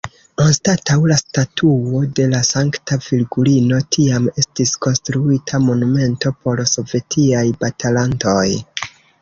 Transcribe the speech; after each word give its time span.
Anstataŭ 0.43 0.95
la 1.09 1.17
statuo 1.19 1.99
de 2.19 2.25
la 2.31 2.39
sankta 2.47 2.97
Virgulino 3.09 3.81
tiam 3.97 4.27
estis 4.45 4.73
konstruita 4.87 5.63
monumento 5.69 6.35
por 6.47 6.65
sovetiaj 6.75 7.47
batalantoj. 7.65 8.47